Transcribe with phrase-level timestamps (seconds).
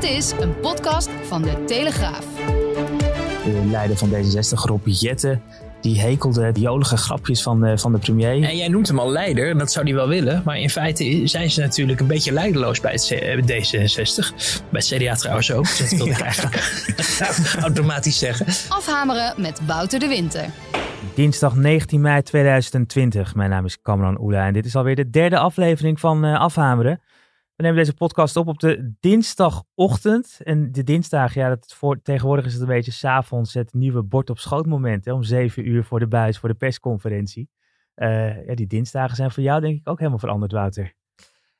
[0.00, 2.26] Dit is een podcast van de Telegraaf.
[3.44, 5.42] De leider van D66, Rob Jetten,
[5.80, 8.42] die hekelde de jolige grapjes van de, van de premier.
[8.42, 10.42] En jij noemt hem al leider, en dat zou hij wel willen.
[10.44, 14.34] Maar in feite zijn ze natuurlijk een beetje leideloos bij het D66.
[14.70, 15.78] Bij het CDA trouwens ook.
[15.78, 16.62] Dat wil ik eigenlijk
[17.60, 18.46] automatisch zeggen.
[18.68, 20.44] Afhameren met Wouter de Winter.
[21.14, 23.34] Dinsdag 19 mei 2020.
[23.34, 27.00] Mijn naam is Cameron Oela en dit is alweer de derde aflevering van uh, Afhameren.
[27.56, 30.40] We nemen deze podcast op op de dinsdagochtend.
[30.44, 34.30] En de dinsdag, ja, dat voor, tegenwoordig is het een beetje s'avonds het nieuwe bord
[34.30, 35.04] op schoot moment.
[35.04, 37.48] Hè, om zeven uur voor de buis, voor de persconferentie.
[37.94, 40.94] Uh, ja, die dinsdagen zijn voor jou denk ik ook helemaal veranderd, Wouter.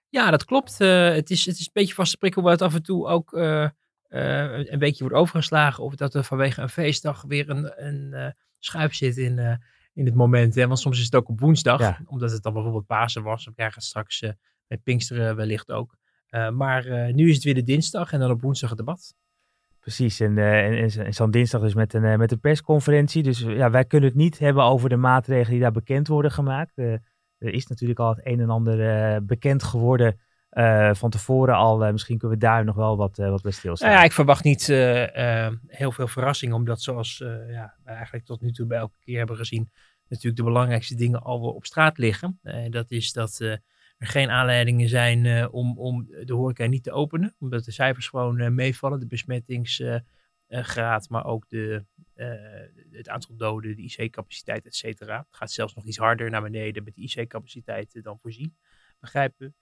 [0.09, 0.81] Ja, dat klopt.
[0.81, 3.33] Uh, het, is, het is een beetje vaste prikkel waar het af en toe ook
[3.33, 3.69] uh,
[4.09, 5.85] een beetje wordt overgeslagen.
[5.85, 9.61] Of dat er vanwege een feestdag weer een, een schuif zit in,
[9.93, 10.55] in het moment.
[10.55, 10.67] Hè?
[10.67, 12.01] Want soms is het ook op woensdag, ja.
[12.07, 13.45] omdat het dan bijvoorbeeld Pasen was.
[13.45, 14.23] Dan krijgen we straks
[14.69, 15.97] met Pinksteren wellicht ook.
[16.31, 19.15] Uh, maar uh, nu is het weer de dinsdag en dan op woensdag het debat.
[19.81, 23.23] Precies, en, uh, en, en zo'n dinsdag dus met een, met een persconferentie.
[23.23, 26.79] Dus ja, wij kunnen het niet hebben over de maatregelen die daar bekend worden gemaakt.
[26.79, 27.01] er
[27.39, 30.21] is natuurlijk al het een en ander bekend geworden
[30.93, 31.93] van tevoren al.
[31.93, 33.89] misschien kunnen we daar nog wel wat, wat bij stilstaan.
[33.89, 34.67] Nou ja, ik verwacht niet
[35.67, 39.37] heel veel verrassing, omdat zoals ja, we eigenlijk tot nu toe bij elke keer hebben
[39.37, 39.71] gezien,
[40.09, 42.41] natuurlijk de belangrijkste dingen al op straat liggen.
[42.71, 43.61] dat is dat
[43.97, 47.35] er geen aanleidingen zijn uh, om, om de horeca niet te openen.
[47.39, 49.01] Omdat de cijfers gewoon uh, meevallen.
[49.01, 51.85] De besmettingsgraad, maar ook de,
[52.91, 55.19] het aantal doden, de IC-capaciteit, et cetera.
[55.19, 58.57] Het gaat zelfs nog iets harder naar beneden met de IC-capaciteit dan voorzien.
[59.01, 59.53] Begrijpen we.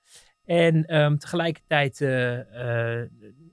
[0.44, 1.98] En um, tegelijkertijd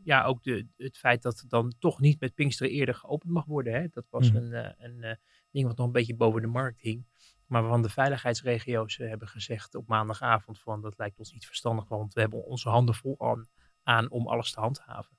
[0.03, 3.45] ja, ook de, het feit dat het dan toch niet met Pinksteren eerder geopend mag
[3.45, 3.73] worden.
[3.73, 3.87] Hè?
[3.87, 4.37] Dat was mm.
[4.37, 5.17] een, een
[5.51, 7.05] ding wat nog een beetje boven de markt hing.
[7.51, 11.87] Maar waarvan de veiligheidsregio's eh, hebben gezegd op maandagavond van dat lijkt ons niet verstandig,
[11.87, 13.47] want we hebben onze handen vol aan,
[13.83, 15.17] aan om alles te handhaven.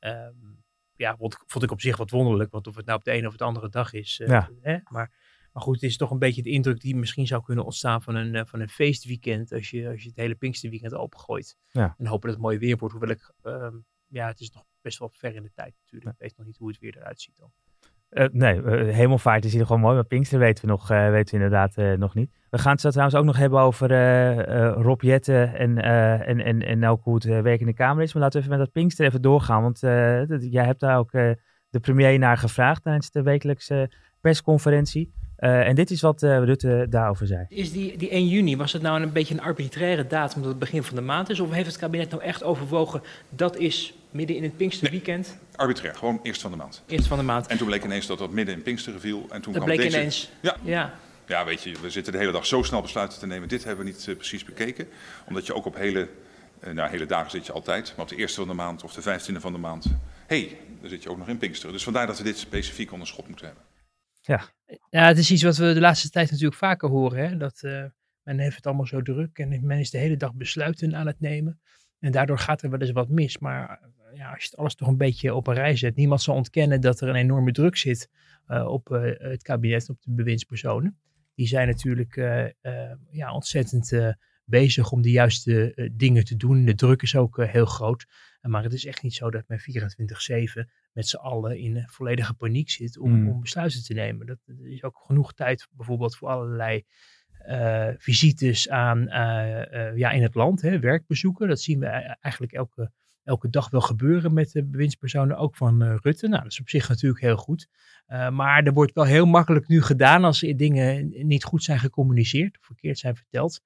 [0.00, 0.64] Um,
[0.96, 3.26] ja, vond, vond, ik op zich wat wonderlijk, want of het nou op de ene
[3.26, 4.18] of de andere dag is.
[4.20, 4.50] Uh, ja.
[4.60, 4.78] hè?
[4.84, 5.12] Maar,
[5.52, 8.14] maar goed, het is toch een beetje de indruk die misschien zou kunnen ontstaan van
[8.14, 11.56] een, uh, van een feestweekend als je, als je het hele Pinksterweekend opengooit.
[11.70, 11.94] Ja.
[11.98, 14.98] En hopen dat het mooi weer wordt, hoewel ik, um, ja, het is nog best
[14.98, 16.12] wel ver in de tijd natuurlijk.
[16.12, 17.52] Ik weet nog niet hoe het weer eruit ziet dan.
[18.12, 21.38] Uh, nee, uh, hemelvaart is hier gewoon mooi, maar Pinkster weten we, nog, uh, weten
[21.38, 22.30] we inderdaad nog niet.
[22.50, 23.88] We gaan het zo trouwens ook nog hebben over
[24.82, 25.78] Rob Jetten en,
[26.26, 28.12] en, en, en ook hoe het werk in de Kamer is.
[28.12, 29.80] Maar laten we even met dat Pinkster even doorgaan, want
[30.50, 33.90] jij hebt daar ook de premier naar gevraagd tijdens de wekelijkse
[34.20, 35.12] persconferentie.
[35.36, 37.46] En dit is wat uh, Rutte daarover zei.
[37.48, 40.60] Is die, die 1 juni, was het nou een beetje een arbitraire datum omdat het
[40.60, 41.40] begin van de maand is?
[41.40, 45.26] Of heeft het kabinet nou echt overwogen, dat is midden in het Pinksterweekend?
[45.26, 46.82] Nee, arbitrair, gewoon eerst van de maand.
[46.86, 47.46] Eerst van de maand.
[47.46, 49.26] En toen bleek ineens dat dat midden in Pinksteren viel.
[49.30, 49.96] En toen dat kwam bleek deze...
[49.98, 50.30] ineens?
[50.40, 50.56] Ja.
[50.62, 50.94] ja.
[51.26, 53.48] Ja, weet je, we zitten de hele dag zo snel besluiten te nemen.
[53.48, 54.88] Dit hebben we niet uh, precies bekeken.
[55.26, 56.08] Omdat je ook op hele,
[56.72, 57.92] nou, hele dagen zit je altijd.
[57.96, 59.84] Maar op de eerste van de maand of de vijftiende van de maand...
[60.26, 61.72] hé, hey, dan zit je ook nog in Pinksteren.
[61.72, 63.64] Dus vandaar dat we dit specifiek onder schot moeten hebben.
[64.20, 64.42] Ja.
[64.90, 67.28] ja, het is iets wat we de laatste tijd natuurlijk vaker horen.
[67.28, 67.36] Hè?
[67.36, 67.84] Dat uh,
[68.22, 71.20] men heeft het allemaal zo druk en men is de hele dag besluiten aan het
[71.20, 71.60] nemen.
[71.98, 73.38] En daardoor gaat er wel eens wat mis.
[73.38, 73.80] Maar
[74.14, 75.96] ja, als je het alles toch een beetje op een rij zet.
[75.96, 78.10] Niemand zal ontkennen dat er een enorme druk zit
[78.48, 80.98] uh, op uh, het kabinet, op de bewindspersonen.
[81.34, 82.14] Die zijn natuurlijk
[83.10, 86.64] ja, ontzettend bezig om de juiste dingen te doen.
[86.64, 88.06] De druk is ook heel groot.
[88.40, 89.60] Maar het is echt niet zo dat men
[90.66, 93.28] 24-7 met z'n allen in volledige paniek zit om, mm.
[93.28, 94.26] om besluiten te nemen.
[94.26, 96.84] Dat, er is ook genoeg tijd bijvoorbeeld voor allerlei
[97.48, 101.48] uh, visites aan, uh, uh, ja, in het land, hè, werkbezoeken.
[101.48, 101.86] Dat zien we
[102.20, 102.92] eigenlijk elke,
[103.24, 106.28] elke dag wel gebeuren met de bewindspersonen, ook van Rutte.
[106.28, 107.68] Nou, dat is op zich natuurlijk heel goed.
[108.30, 112.66] maar er wordt wel heel makkelijk nu gedaan als dingen niet goed zijn gecommuniceerd, of
[112.66, 113.60] verkeerd zijn verteld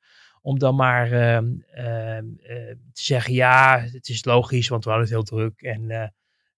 [0.46, 1.42] om dan maar uh, uh,
[2.92, 5.86] te zeggen, ja, het is logisch, want we hadden het heel druk en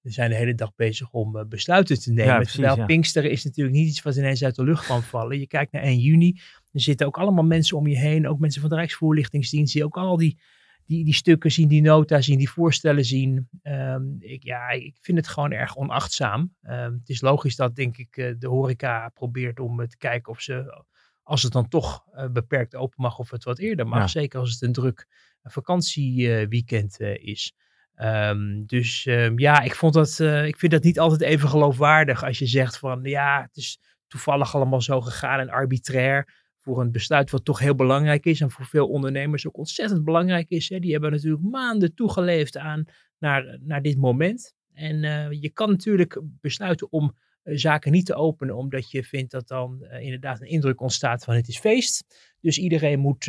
[0.00, 2.24] we zijn de hele dag bezig om besluiten te nemen.
[2.24, 2.84] Ja, precies, Terwijl ja.
[2.84, 5.38] Pinksteren is natuurlijk niet iets wat ineens uit de lucht kan vallen.
[5.38, 6.40] Je kijkt naar 1 juni,
[6.72, 9.96] er zitten ook allemaal mensen om je heen, ook mensen van de Rijksvoorlichtingsdienst, die ook
[9.96, 10.38] al die,
[10.88, 13.48] die, die stukken zien, die nota zien, die voorstellen zien.
[13.62, 16.54] Um, ik, ja, ik vind het gewoon erg onachtzaam.
[16.62, 20.84] Um, het is logisch dat, denk ik, de horeca probeert om te kijken of ze
[21.22, 24.10] als het dan toch beperkt open mag of het wat eerder mag.
[24.10, 25.06] Zeker als het een druk
[25.42, 27.52] vakantieweekend is.
[27.96, 29.02] Um, dus
[29.36, 32.78] ja, ik, vond dat, uh, ik vind dat niet altijd even geloofwaardig als je zegt
[32.78, 37.58] van ja, het is toevallig allemaal zo gegaan en arbitrair voor een besluit wat toch
[37.58, 40.68] heel belangrijk is en voor veel ondernemers ook ontzettend belangrijk is.
[40.68, 40.78] Hè.
[40.78, 42.84] Die hebben natuurlijk maanden toegeleefd aan
[43.18, 44.54] naar, naar dit moment.
[44.74, 49.30] En uh, je kan natuurlijk besluiten om uh, zaken niet te openen, omdat je vindt
[49.30, 52.04] dat dan uh, inderdaad een indruk ontstaat van het is feest.
[52.40, 53.24] Dus iedereen moet,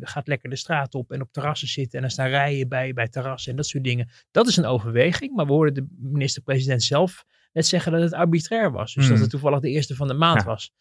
[0.00, 3.08] gaat lekker de straat op en op terrassen zitten en dan staan rijen bij, bij
[3.08, 4.08] terrassen en dat soort dingen.
[4.30, 7.24] Dat is een overweging, maar we hoorden de minister-president zelf
[7.56, 8.94] net zeggen dat het arbitrair was.
[8.94, 9.22] Dus dat hmm.
[9.22, 10.72] het toevallig de eerste van de maand was.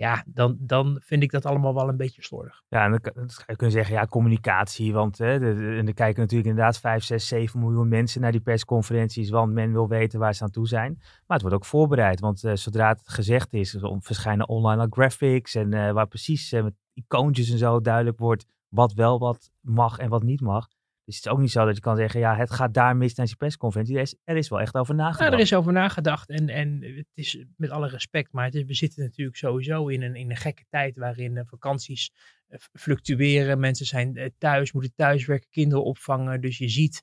[0.00, 2.62] Ja, dan, dan vind ik dat allemaal wel een beetje slordig.
[2.68, 4.92] Ja, en dan, zou je zeggen, ja, communicatie.
[4.92, 5.34] Want hè,
[5.78, 9.30] en er kijken natuurlijk inderdaad 5, 6, 7 miljoen mensen naar die persconferenties.
[9.30, 10.94] Want men wil weten waar ze aan toe zijn.
[10.98, 12.20] Maar het wordt ook voorbereid.
[12.20, 15.54] Want uh, zodra het gezegd is, verschijnen online graphics.
[15.54, 19.98] En uh, waar precies uh, met icoontjes en zo duidelijk wordt wat wel wat mag
[19.98, 20.68] en wat niet mag.
[21.10, 23.14] Dus het is ook niet zo dat je kan zeggen, ja, het gaat daar mis
[23.14, 23.96] tijdens je persconferentie.
[23.96, 25.30] Er is, er is wel echt over nagedacht.
[25.30, 26.28] Ja, er is over nagedacht.
[26.28, 30.02] En, en het is met alle respect, maar het is, we zitten natuurlijk sowieso in
[30.02, 32.12] een, in een gekke tijd waarin vakanties
[32.48, 33.60] eh, fluctueren.
[33.60, 36.40] Mensen zijn eh, thuis, moeten thuiswerken, kinderen opvangen.
[36.40, 37.02] Dus je ziet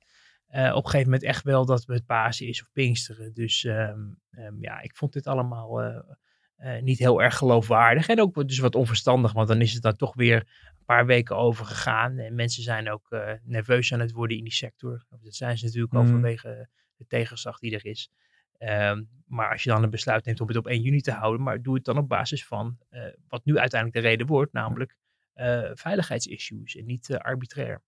[0.50, 3.34] uh, op een gegeven moment echt wel dat het Pasen is of Pinksteren.
[3.34, 6.00] Dus um, um, ja, ik vond dit allemaal uh,
[6.60, 8.08] uh, niet heel erg geloofwaardig.
[8.08, 10.46] En ook dus wat onverstandig, want dan is het dan toch weer
[10.88, 12.18] paar weken over gegaan.
[12.18, 15.06] En mensen zijn ook uh, nerveus aan het worden in die sector.
[15.22, 16.08] Dat zijn ze natuurlijk mm.
[16.08, 18.12] vanwege de tegenslag die er is.
[18.60, 21.44] Um, maar als je dan een besluit neemt om het op 1 juni te houden,
[21.44, 24.98] maar doe het dan op basis van uh, wat nu uiteindelijk de reden wordt, namelijk
[25.36, 27.82] uh, veiligheidsissues en niet arbitrair.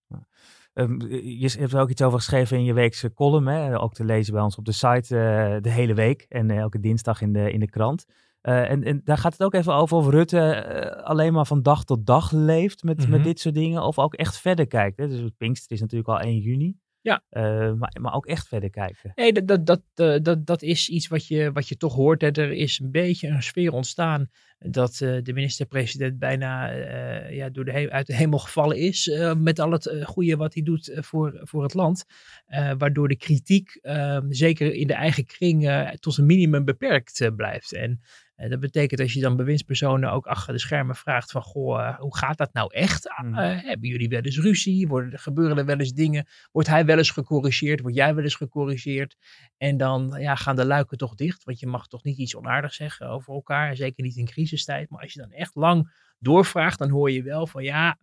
[0.73, 3.79] Um, je hebt er ook iets over geschreven in je weekse column, hè?
[3.79, 7.33] ook te lezen bij ons op de site de hele week en elke dinsdag in
[7.33, 8.05] de, in de krant.
[8.41, 10.65] Uh, en, en, daar gaat het ook even over of Rutte
[10.97, 13.11] uh, alleen maar van dag tot dag leeft met, mm -hmm.
[13.11, 13.83] met dit soort dingen.
[13.83, 14.97] Of ook echt verder kijkt.
[14.97, 15.07] Hè?
[15.07, 16.77] Dus Pinkster is natuurlijk al 1 juni.
[17.01, 17.23] Ja.
[17.31, 19.11] Uh, maar, maar ook echt verder kijken.
[19.15, 22.21] Nee, dat, dat, dat, dat, dat is iets wat je, wat je toch hoort.
[22.21, 22.31] Hè.
[22.31, 26.71] Er is een beetje een sfeer ontstaan dat de minister-president bijna
[27.29, 29.19] ja, door de uit de hemel gevallen is.
[29.37, 32.05] met al het goede wat hij doet voor, voor het land.
[32.77, 37.73] waardoor de kritiek, ehm, zeker in de eigen kring, tot een minimum beperkt blijft.
[37.73, 38.01] En
[38.39, 41.99] uh, dat betekent als je dan bewindspersonen ook achter de schermen vraagt van, goh, uh,
[41.99, 43.05] hoe gaat dat nou echt?
[43.05, 44.87] Uh, hebben jullie wel eens ruzie?
[44.87, 46.27] Worden, gebeuren er wel eens dingen?
[46.51, 47.81] Wordt hij wel eens gecorrigeerd?
[47.81, 49.17] Word jij wel eens gecorrigeerd?
[49.57, 52.75] En dan ja, gaan de luiken toch dicht, want je mag toch niet iets onaardigs
[52.75, 54.89] zeggen over elkaar, zeker niet in crisistijd.
[54.89, 57.97] Maar als je dan echt lang doorvraagt, dan hoor je wel van, ja,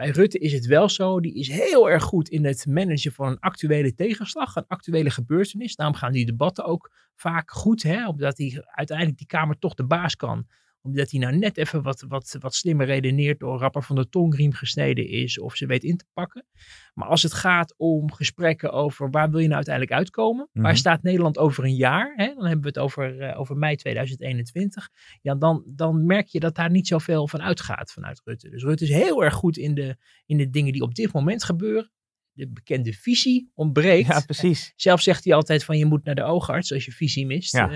[0.00, 3.28] bij Rutte is het wel zo, die is heel erg goed in het managen van
[3.28, 5.76] een actuele tegenslag, een actuele gebeurtenis.
[5.76, 9.84] Daarom gaan die debatten ook vaak goed, hè, omdat hij uiteindelijk die Kamer toch de
[9.84, 10.46] baas kan
[10.82, 14.52] omdat hij nou net even wat, wat, wat slimmer redeneert door rapper van de tongriem
[14.52, 16.46] gesneden is of ze weet in te pakken.
[16.94, 20.48] Maar als het gaat om gesprekken over waar wil je nou uiteindelijk uitkomen?
[20.52, 20.74] Waar mhm.
[20.74, 22.12] staat Nederland over een jaar?
[22.16, 22.26] Hè?
[22.34, 24.88] Dan hebben we het over, uh, over mei 2021.
[25.20, 28.50] Ja, dan, dan merk je dat daar niet zoveel van uitgaat vanuit Rutte.
[28.50, 31.44] Dus Rutte is heel erg goed in de, in de dingen die op dit moment
[31.44, 31.90] gebeuren
[32.32, 34.06] de bekende visie ontbreekt.
[34.08, 34.72] Ja, precies.
[34.76, 37.52] Zelf zegt hij altijd van je moet naar de oogarts als je visie mist.
[37.52, 37.70] Ja.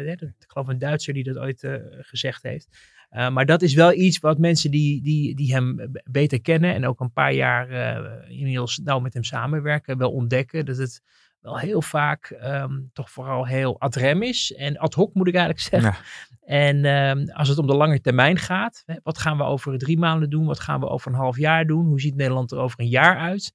[0.00, 2.68] Uh, ik geloof een Duitser die dat ooit uh, gezegd heeft.
[3.10, 6.86] Uh, maar dat is wel iets wat mensen die, die, die hem beter kennen en
[6.86, 7.68] ook een paar jaar
[8.28, 11.02] inmiddels nauw met hem samenwerken, wel ontdekken dat het
[11.40, 14.52] wel heel vaak um, toch vooral heel ad rem is.
[14.52, 15.92] En ad hoc moet ik eigenlijk zeggen.
[15.92, 15.98] Ja.
[16.40, 19.98] En um, als het om de lange termijn gaat, hè, wat gaan we over drie
[19.98, 20.46] maanden doen?
[20.46, 21.86] Wat gaan we over een half jaar doen?
[21.86, 23.52] Hoe ziet Nederland er over een jaar uit?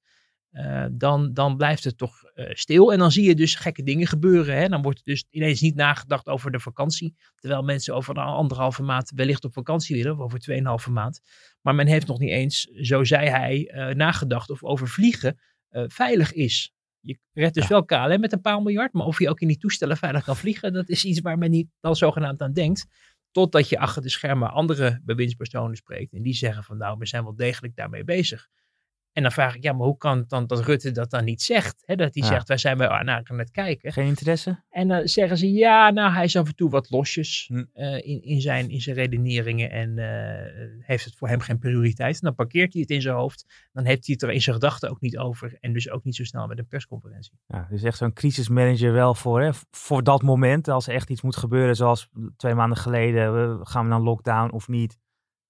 [0.56, 2.92] Uh, dan, dan blijft het toch uh, stil.
[2.92, 4.56] En dan zie je dus gekke dingen gebeuren.
[4.56, 4.68] Hè?
[4.68, 7.14] Dan wordt dus ineens niet nagedacht over de vakantie.
[7.34, 10.12] Terwijl mensen over een anderhalve maand wellicht op vakantie willen.
[10.12, 11.20] Of over tweeënhalve maand.
[11.62, 15.38] Maar men heeft nog niet eens, zo zei hij, uh, nagedacht of over vliegen
[15.88, 16.72] veilig is.
[17.00, 17.68] Je redt dus ja.
[17.68, 18.92] wel KLM met een paar miljard.
[18.92, 20.72] Maar of je ook in die toestellen veilig kan vliegen.
[20.72, 22.86] Dat is iets waar men niet dan zogenaamd aan denkt.
[23.30, 26.12] Totdat je achter de schermen andere bewindspersonen spreekt.
[26.12, 28.48] En die zeggen van nou, we zijn wel degelijk daarmee bezig.
[29.16, 31.42] En dan vraag ik, ja, maar hoe kan het dan dat Rutte dat dan niet
[31.42, 31.82] zegt?
[31.84, 31.94] Hè?
[31.94, 32.28] Dat hij ja.
[32.28, 33.92] zegt, wij zijn bij naar aan het kijken.
[33.92, 34.62] Geen interesse?
[34.70, 37.64] En dan zeggen ze, ja, nou, hij is af en toe wat losjes hm.
[37.74, 42.14] uh, in, in, zijn, in zijn redeneringen en uh, heeft het voor hem geen prioriteit.
[42.14, 43.68] En dan parkeert hij het in zijn hoofd.
[43.72, 45.56] Dan heeft hij het er in zijn gedachten ook niet over.
[45.60, 47.38] En dus ook niet zo snel met een persconferentie.
[47.46, 49.50] Ja, dus echt zo'n crisismanager wel voor, hè?
[49.70, 50.68] voor dat moment.
[50.68, 54.68] Als er echt iets moet gebeuren, zoals twee maanden geleden, gaan we naar lockdown of
[54.68, 54.98] niet.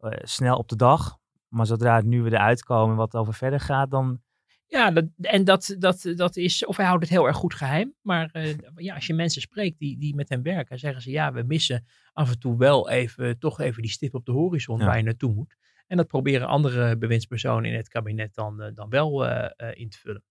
[0.00, 1.18] Uh, snel op de dag.
[1.48, 4.20] Maar zodra het nu weer eruit komen wat over verder gaat, dan
[4.66, 7.94] Ja, dat, en dat, dat, dat is, of hij houdt het heel erg goed geheim.
[8.02, 11.32] Maar uh, ja, als je mensen spreekt die, die met hem werken, zeggen ze ja,
[11.32, 14.86] we missen af en toe wel even, toch even die stip op de horizon Ja.
[14.86, 15.56] waar je naartoe moet.
[15.86, 19.98] En dat proberen andere bewindspersonen in het kabinet dan, uh, dan wel uh, in te
[19.98, 20.22] vullen.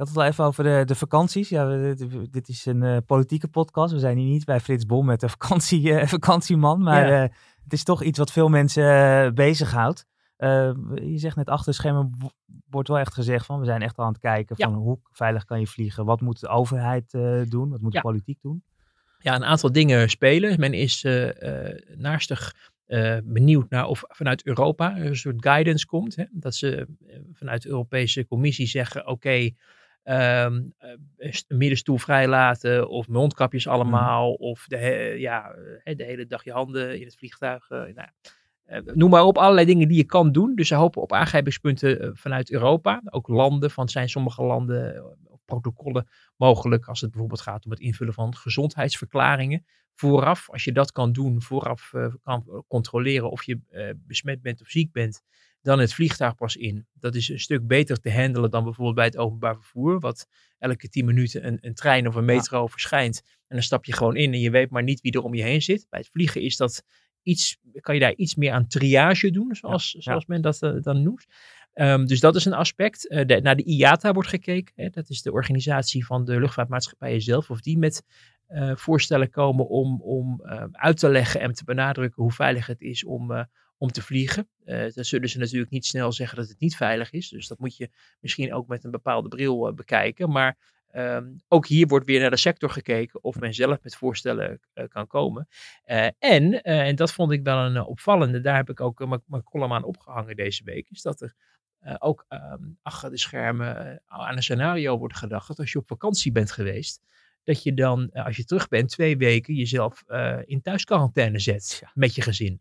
[0.00, 1.48] Ik had het al even over de, de vakanties.
[1.48, 3.92] Ja, we, dit, dit, is een uh, politieke podcast.
[3.92, 6.82] We zijn hier niet bij Frits Bom met de vakantie, uh, vakantieman.
[6.82, 7.22] Maar ja.
[7.22, 7.28] uh,
[7.64, 9.34] het is toch iets wat veel mensen
[10.40, 11.10] uh, bezighoudt.
[11.10, 12.16] je zegt net achter schermen
[12.68, 14.76] wordt wel echt gezegd van we zijn echt aan het kijken van ja.
[14.76, 16.04] hoe veilig kan je vliegen.
[16.04, 17.70] Wat moet de overheid uh, doen?
[17.70, 18.00] Wat moet ja.
[18.00, 18.62] de politiek doen?
[19.18, 20.60] Ja, een aantal dingen spelen.
[20.60, 21.30] Men is uh,
[21.96, 22.54] naastig
[23.24, 26.16] benieuwd naar of vanuit Europa een soort guidance komt.
[26.16, 26.24] Hè?
[26.30, 26.86] Dat ze
[27.32, 29.56] vanuit de Europese Commissie zeggen oké, okay,
[30.04, 30.74] Um,
[31.16, 34.36] een middenstoel vrijlaten of mondkapjes allemaal mm.
[34.36, 35.54] of de, he, ja,
[35.84, 37.70] de hele dag je handen in het vliegtuig.
[37.70, 38.08] Uh, nou,
[38.94, 40.54] noem maar op, allerlei dingen die je kan doen.
[40.54, 43.02] Dus ze hopen op aangrijpingspunten uh, vanuit Europa.
[43.04, 45.02] Ook landen, van zijn sommige landen
[45.44, 49.64] protocollen mogelijk als het bijvoorbeeld gaat om het invullen van gezondheidsverklaringen.
[49.94, 54.60] Vooraf, als je dat kan doen, vooraf uh, kan controleren of je uh, besmet bent
[54.60, 55.22] of ziek bent,
[55.62, 56.86] dan het vliegtuig pas in.
[56.92, 60.26] Dat is een stuk beter te handelen dan bijvoorbeeld bij het openbaar vervoer, wat
[60.58, 62.66] elke tien minuten een, een trein of een metro ja.
[62.66, 65.34] verschijnt en dan stap je gewoon in en je weet maar niet wie er om
[65.34, 65.86] je heen zit.
[65.88, 66.84] Bij het vliegen is dat
[67.22, 70.00] iets, kan je daar iets meer aan triage doen, zoals, ja.
[70.00, 71.26] zoals men dat uh, dan noemt.
[71.74, 73.10] Um, dus dat is een aspect.
[73.10, 74.72] Uh, de, naar de IATA wordt gekeken.
[74.76, 77.50] Hè, dat is de organisatie van de luchtvaartmaatschappijen zelf.
[77.50, 78.02] Of die met
[78.48, 82.80] uh, voorstellen komen om, om uh, uit te leggen en te benadrukken hoe veilig het
[82.80, 83.46] is om,
[83.78, 84.48] om te vliegen.
[84.64, 87.28] dan zullen ze natuurlijk niet snel zeggen dat het niet veilig is.
[87.28, 90.30] Dus dat moet je misschien ook met een bepaalde bril bekijken.
[90.30, 90.56] Maar
[90.92, 95.06] um, ook hier wordt weer naar de sector gekeken of men zelf met voorstellen kan
[95.06, 95.48] komen.
[96.18, 98.40] en, en dat vond ik wel een opvallende.
[98.40, 100.90] Daar heb ik ook mijn column aan opgehangen deze week.
[100.90, 101.34] Is dat er
[101.98, 106.32] ook um, achter de schermen aan een scenario wordt gedacht dat als je op vakantie
[106.32, 107.00] bent geweest,
[107.44, 110.02] dat je dan, als je terug bent, twee weken jezelf
[110.44, 111.90] in thuisquarantaine zet ja.
[111.94, 112.60] met je gezin.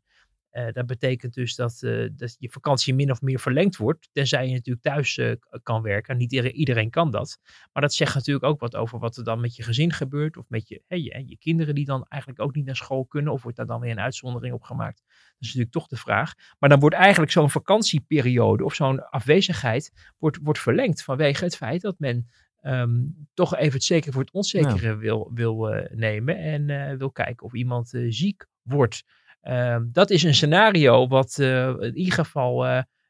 [0.71, 1.79] Dat betekent dus dat,
[2.11, 5.19] dat je vakantie min of meer verlengd wordt, tenzij je natuurlijk thuis
[5.63, 6.17] kan werken.
[6.17, 7.39] Niet iedereen kan dat.
[7.73, 10.45] Maar dat zegt natuurlijk ook wat over wat er dan met je gezin gebeurt, of
[10.49, 13.57] met je, je, je kinderen die dan eigenlijk ook niet naar school kunnen, of wordt
[13.57, 15.03] daar dan weer een uitzondering op gemaakt.
[15.07, 16.33] Dat is natuurlijk toch de vraag.
[16.59, 21.81] Maar dan wordt eigenlijk zo'n vakantieperiode of zo'n afwezigheid wordt, wordt verlengd vanwege het feit
[21.81, 22.29] dat men
[22.61, 24.97] um, toch even het zeker voor het onzekere ja.
[24.97, 29.03] wil, wil uh, nemen en uh, wil kijken of iemand uh, ziek wordt.
[29.41, 32.65] Um, dat is een scenario wat in ieder geval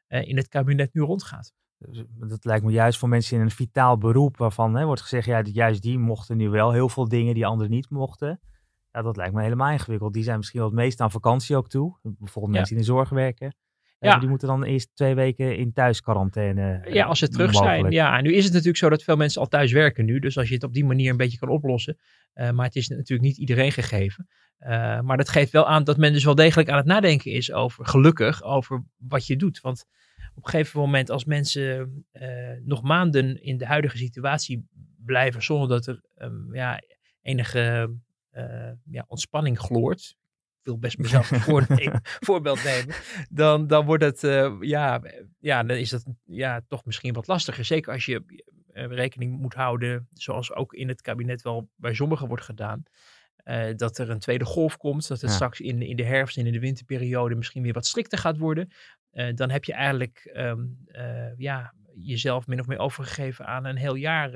[0.08, 1.52] in het kabinet nu rondgaat.
[2.08, 5.42] Dat lijkt me juist voor mensen in een vitaal beroep waarvan hè, wordt gezegd, ja,
[5.42, 8.40] juist die mochten nu wel heel veel dingen die anderen niet mochten.
[8.90, 10.12] Ja, dat lijkt me helemaal ingewikkeld.
[10.12, 11.98] Die zijn misschien wel het meest aan vakantie ook toe.
[12.02, 12.58] Bijvoorbeeld ja.
[12.58, 13.54] mensen die in de zorg werken.
[14.00, 14.18] Ja.
[14.18, 16.86] Die moeten dan eerst twee weken in thuisquarantaine.
[16.88, 17.80] Ja, als ze terug mogelijk.
[17.80, 17.92] zijn.
[17.92, 20.18] Ja, en nu is het natuurlijk zo dat veel mensen al thuis werken nu.
[20.18, 21.98] Dus als je het op die manier een beetje kan oplossen.
[22.34, 24.28] Uh, maar het is natuurlijk niet iedereen gegeven.
[24.60, 27.52] Uh, maar dat geeft wel aan dat men dus wel degelijk aan het nadenken is
[27.52, 29.60] over, gelukkig, over wat je doet.
[29.60, 29.84] Want
[30.34, 32.22] op een gegeven moment als mensen uh,
[32.64, 34.68] nog maanden in de huidige situatie
[35.04, 36.80] blijven zonder dat er um, ja,
[37.22, 37.94] enige
[38.84, 40.16] ja, ontspanning gloort.
[40.60, 42.94] Ik wil best mezelf een voorbeeld nemen.
[43.30, 45.00] Dan, dan wordt het, uh, ja,
[45.38, 47.64] ja, dan is dat ja, toch misschien wat lastiger.
[47.64, 48.22] Zeker als je
[48.72, 52.82] uh, rekening moet houden, zoals ook in het kabinet wel bij sommigen wordt gedaan.
[53.44, 55.36] Uh, dat er een tweede golf komt, dat het ja.
[55.36, 58.72] straks in, in de herfst en in de winterperiode misschien weer wat strikter gaat worden.
[59.34, 60.84] dan heb je eigenlijk um,
[61.36, 64.30] ja, jezelf min of meer overgegeven aan een heel jaar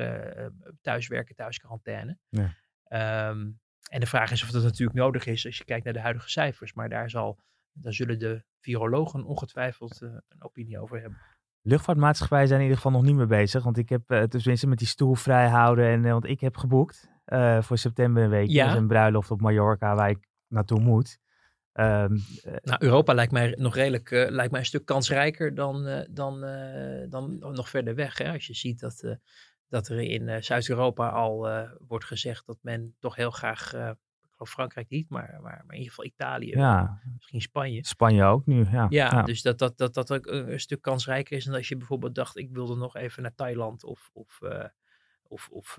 [0.81, 2.19] thuiswerken, thuisquarantaine.
[2.29, 3.29] Ja.
[3.29, 6.01] Um, en de vraag is of dat natuurlijk nodig is als je kijkt naar de
[6.01, 6.73] huidige cijfers.
[6.73, 7.39] Maar daar, zal,
[7.73, 11.19] daar zullen de virologen ongetwijfeld uh, een opinie over hebben.
[11.63, 13.65] Luchtvaartmaatschappijen zijn in ieder geval nog niet mee bezig.
[13.65, 15.87] Want ik heb uh, tenminste met die stoel vrijhouden.
[15.87, 17.13] En, uh, want ik heb geboekt
[17.61, 18.49] voor september een week.
[18.49, 18.67] Ja.
[18.67, 21.19] Dus een bruiloft op Mallorca waar ik naartoe moet.
[21.73, 22.23] Um,
[22.63, 26.41] nou, Europa lijkt mij nog redelijk lijkt mij een stuk kansrijker dan, dan,
[27.09, 28.19] dan nog verder weg.
[28.19, 28.33] Hè?
[28.33, 29.19] Als je ziet dat
[29.75, 33.89] dat er in uh, Zuid-Europa al uh, wordt gezegd dat men toch heel graag, uh,
[33.89, 37.01] ik geloof Frankrijk niet, maar, maar, maar, in ieder geval Italië, ja.
[37.17, 37.87] misschien Spanje.
[37.87, 38.87] Spanje ook nu, ja.
[38.89, 39.23] Ja, ja.
[39.23, 42.15] dus dat dat, dat, dat ook een, een, stuk kansrijker is dan als je bijvoorbeeld
[42.15, 44.39] dacht, ik wilde nog even naar Thailand of, of,
[45.29, 45.79] of, of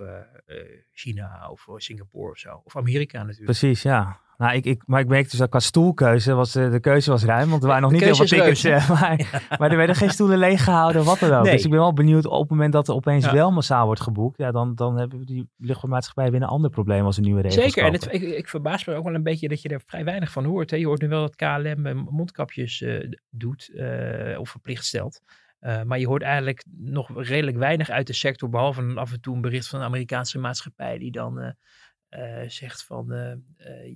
[0.93, 2.61] China of Singapore of zo.
[2.63, 3.45] Of Amerika natuurlijk.
[3.45, 4.19] Precies, ja.
[4.37, 7.23] Nou, ik, ik, maar ik merkte dus dat qua stoelkeuze was de, de keuze was
[7.23, 8.63] ruim, want er waren nog niet heel veel tickets.
[8.89, 9.57] Maar, ja.
[9.57, 11.43] maar er werden geen stoelen leeggehouden, wat dan ook.
[11.43, 11.51] Nee.
[11.51, 13.33] Dus ik ben wel benieuwd op het moment dat er opeens ja.
[13.33, 17.17] wel massaal wordt geboekt, ja, dan, dan hebben die luchtvaartmaatschappij weer een ander probleem als
[17.17, 19.61] een nieuwe regels Zeker, en het, ik, ik, verbaas me ook wel een beetje dat
[19.61, 20.71] je er vrij weinig van hoort.
[20.71, 20.77] Hè.
[20.77, 25.21] Je hoort nu wel dat KLM mondkapjes uh, doet uh, of verplicht stelt.
[25.65, 29.35] Uh, maar je hoort eigenlijk nog redelijk weinig uit de sector, behalve af en toe
[29.35, 31.49] een bericht van een Amerikaanse maatschappij die dan uh,
[32.09, 33.05] uh, zegt van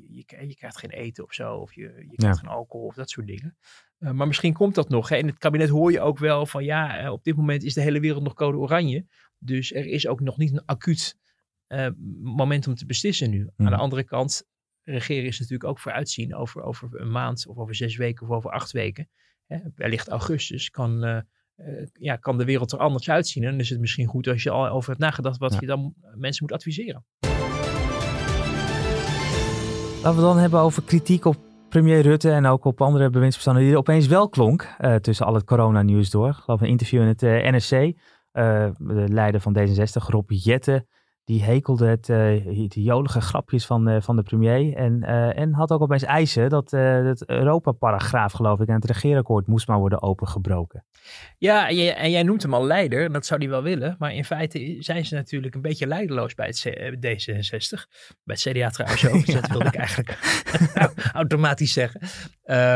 [0.08, 3.10] je, je, krijgt geen eten of zo, of je, je krijgt geen alcohol of dat
[3.10, 3.58] soort dingen.
[3.98, 5.10] maar misschien komt dat nog.
[5.10, 5.16] Hè.
[5.16, 8.00] In het kabinet hoor je ook wel van ja, op dit moment is de hele
[8.00, 9.06] wereld nog code oranje.
[9.38, 11.18] Dus er is ook nog niet een acuut
[12.22, 13.40] moment om te beslissen nu.
[13.40, 13.74] Aan de mhm.
[13.74, 14.44] andere kant,
[14.84, 18.52] regeren is natuurlijk ook vooruitzien over, over een maand of over zes weken of over
[18.52, 19.10] acht weken.
[19.46, 19.58] Hè.
[19.76, 21.26] Wellicht augustus kan
[21.94, 23.44] ja, kan de wereld er anders uitzien.
[23.44, 25.94] En dan is het misschien goed als je al over hebt nagedacht wat je dan
[26.16, 27.06] mensen moet adviseren.
[30.04, 31.36] Laten we dan hebben over kritiek op
[31.70, 35.34] premier Rutte en ook op andere bewindspersonen die er opeens wel klonk uh, tussen al
[35.34, 36.30] het coronanieuws door.
[36.30, 37.96] Ik geloof een interview in het uh, NRC.
[38.78, 40.88] de leider van D66, Rob Jetten,
[41.30, 44.76] die hekelde het, uh, jolige grapjes van, uh, van de premier.
[44.76, 49.48] En, uh, en had ook opeens eisen dat het Europa-paragraaf, geloof ik, en het regeerakkoord
[49.48, 50.86] moest maar worden opengebroken.
[51.38, 53.96] Ja, en jij, en jij noemt hem al leider, en dat zou hij wel willen.
[54.00, 57.88] Maar in feite zijn ze natuurlijk een beetje leideloos bij het D66.
[58.24, 60.18] Bij het CDA trouwens ook, dus dat wilde ik eigenlijk
[61.14, 62.02] automatisch zeggen.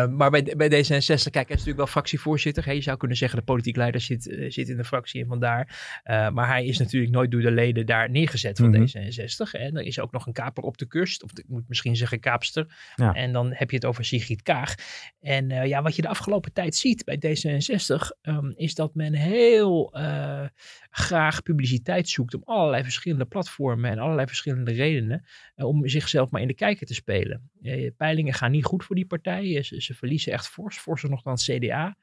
[0.09, 2.65] Maar bij, bij D66, kijk, hij is natuurlijk wel fractievoorzitter.
[2.65, 2.71] Hè?
[2.71, 5.99] Je zou kunnen zeggen, de politiek leider zit, zit in de fractie en vandaar.
[6.33, 9.51] maar hij is natuurlijk nooit door de leden daar neergezet van mm D66.
[9.51, 12.19] En er is ook nog een kaper op de kust, of ik moet misschien zeggen
[12.19, 12.67] kaapster.
[12.95, 14.75] En dan heb je het over Sigrid Kaag.
[15.21, 18.95] En uh, ja, wat je de afgelopen tijd ziet bij D66, um, ehm, is dat
[18.95, 19.93] men heel
[20.95, 26.41] graag publiciteit zoekt op allerlei verschillende platformen en allerlei verschillende redenen uh, om zichzelf maar
[26.41, 27.49] in de kijker te spelen.
[27.97, 29.65] peilingen gaan niet goed voor die partijen.
[29.65, 31.97] Ze, ze verliezen echt fors, forser nog dan het CDA.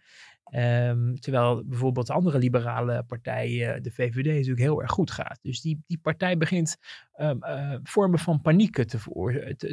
[0.54, 5.38] Um, terwijl bijvoorbeeld andere liberale partijen, de VVD, natuurlijk heel erg goed gaat.
[5.42, 6.76] Dus die, die partij begint
[7.16, 8.86] uh, vormen van paniek te,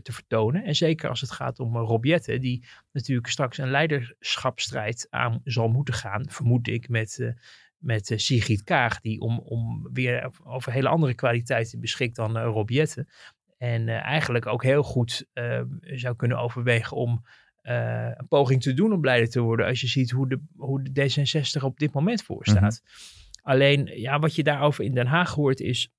[0.01, 0.63] te, vertonen.
[0.63, 5.93] En zeker als het gaat om uh, die natuurlijk straks een leiderschapsstrijd aan zal moeten
[5.93, 7.36] gaan, vermoed ik, met,
[7.77, 12.69] met Sigrid Kaag, die om, om weer over hele andere kwaliteiten beschikt dan Rob
[13.57, 17.24] En eigenlijk ook heel goed ehm, zou kunnen overwegen om
[17.63, 19.65] uh, een poging te doen om leider te worden.
[19.65, 22.81] Als je ziet hoe de, hoe de D66 op dit moment voor staat.
[22.84, 23.51] Mhm.
[23.51, 25.91] Alleen, ja, wat je daarover in Den Haag hoort is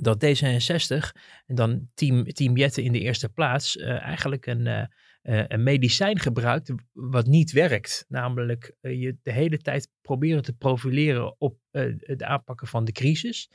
[0.00, 4.84] dat D66 en dan team, team Jette in de eerste plaats uh, eigenlijk een, uh,
[5.22, 8.04] een medicijn gebruikt wat niet werkt.
[8.08, 13.48] Namelijk je de hele tijd proberen te profileren op het aanpakken van de crisis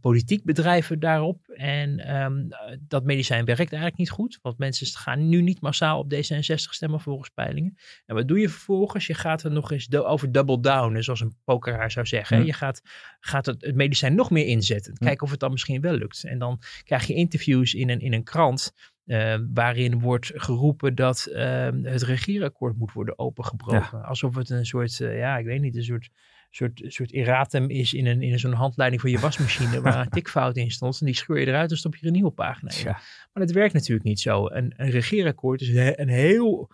[0.00, 1.48] politiek bedrijven daarop.
[1.48, 2.48] En um,
[2.80, 7.00] dat medicijn werkt eigenlijk niet goed, want mensen gaan nu niet massaal op D66 stemmen
[7.00, 7.78] volgens peilingen.
[8.06, 9.06] En wat doe je vervolgens?
[9.06, 12.46] Je gaat er nog eens over double down, zoals een pokeraar zou zeggen.
[12.46, 12.80] Je gaat,
[13.20, 14.94] gaat het, het, medicijn nog meer inzetten.
[14.94, 16.24] Kijken of het dan misschien wel lukt.
[16.24, 18.72] En dan krijg je interviews in een, in een krant.
[19.08, 24.04] Uh, waarin wordt geroepen dat uh, het regeerakkoord moet worden opengebroken.
[24.04, 26.10] Alsof het een soort, ja, ik weet niet, een soort
[26.50, 30.56] soort, soort erratum is in, een, in zo'n handleiding voor je wasmachine waar een tikfout
[30.56, 31.00] in stond.
[31.00, 32.84] En die scheur je eruit en stop je een nieuwe pagina in.
[33.32, 34.48] Maar dat werkt natuurlijk niet zo.
[34.48, 36.70] Een, een regeerakkoord is een heel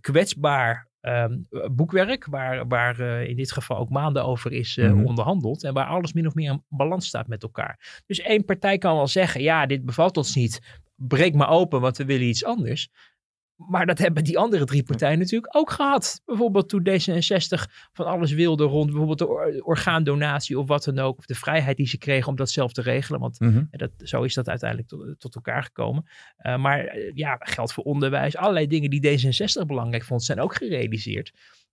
[0.00, 1.38] kwetsbaar ehm,
[1.72, 5.64] boekwerk, waar, waar uh, in dit geval ook maanden over is uh, onderhandeld.
[5.64, 8.02] En waar alles min of meer in balans staat met elkaar.
[8.06, 10.82] Dus één partij kan wel zeggen, ja, dit bevalt ons niet.
[10.94, 12.88] Breek maar open, want we willen iets anders.
[13.56, 16.22] Maar dat hebben die andere drie partijen natuurlijk ook gehad.
[16.24, 21.18] Bijvoorbeeld toen D66 van alles wilde rond bijvoorbeeld de orgaandonatie of wat dan ook.
[21.18, 23.20] Of de vrijheid die ze kregen om dat zelf te regelen.
[23.20, 23.64] Want mhm.
[23.70, 26.06] dat, zo is dat uiteindelijk tot, tot elkaar gekomen.
[26.46, 28.36] Uh, maar uh, ja, geld voor onderwijs.
[28.36, 31.32] Allerlei dingen die D66 belangrijk vond zijn ook gerealiseerd.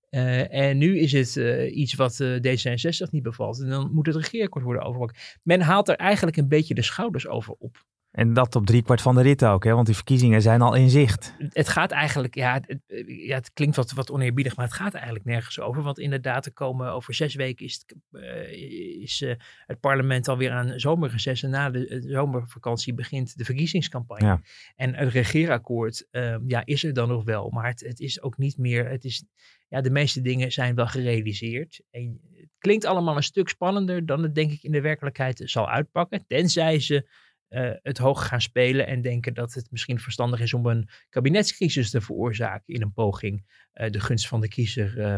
[0.09, 1.35] Uh, en nu is het
[1.71, 3.61] iets wat D66 niet bevalt.
[3.61, 5.39] En dan moet het regeerakkoord worden overgepakt.
[5.43, 7.85] Men haalt er eigenlijk een beetje de schouders over op.
[8.11, 9.73] En dat op driekwart van de rit ook, hè?
[9.73, 11.35] want die verkiezingen zijn al in zicht.
[11.49, 15.25] Het gaat eigenlijk, ja, het, ja, het klinkt wat, wat oneerbiedig, maar het gaat eigenlijk
[15.25, 15.83] nergens over.
[15.83, 19.33] Want inderdaad, er komen over zes weken is het, uh, is, uh,
[19.65, 21.43] het parlement alweer aan zomerreces.
[21.43, 24.25] En na de zomervakantie begint de verkiezingscampagne.
[24.25, 24.41] Ja.
[24.75, 28.37] En het regeerakkoord uh, ja, is er dan nog wel, maar het, het is ook
[28.37, 29.23] niet meer, het is,
[29.67, 31.81] ja, de meeste dingen zijn wel gerealiseerd.
[31.91, 35.69] En het klinkt allemaal een stuk spannender dan het denk ik in de werkelijkheid zal
[35.69, 36.23] uitpakken.
[36.27, 37.09] Tenzij ze
[37.51, 41.89] uh, het hoog gaan spelen en denken dat het misschien verstandig is om een kabinetscrisis
[41.89, 45.17] te veroorzaken in een poging uh, de gunst van de kiezer uh,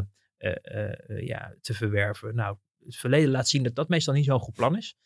[1.26, 2.36] ja, te verwerven.
[2.36, 4.98] Nou, het verleden laat zien dat dat meestal niet zo'n goed plan is.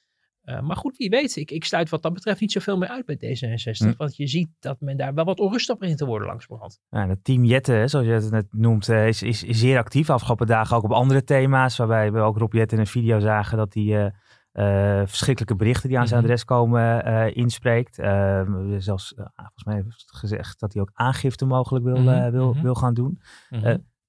[0.44, 1.36] maar goed, wie weet.
[1.36, 3.78] Ik, ik sluit wat dat betreft niet zoveel meer uit bij D66.
[3.78, 3.94] Hm.
[3.98, 6.80] Want je ziet dat men daar wel wat onrustig op begint te worden langzamerhand.
[6.90, 10.10] Ja, het team Jette, zoals je het net noemt, is, is, zeer actief.
[10.10, 11.78] Afgelopen dagen ook op andere thema's.
[11.78, 14.14] Waarbij we ook Rob Jette in een video zagen dat hij
[14.58, 16.30] uh, verschrikkelijke berichten die aan zijn mhm.
[16.30, 18.00] adres komen uh, inspreekt.
[18.00, 18.42] Uh,
[18.78, 22.32] zelfs, volgens mij heeft gezegd dat hij ook aangifte mogelijk wil, mhm.
[22.32, 22.62] wil, mhm.
[22.62, 23.22] wil gaan doen.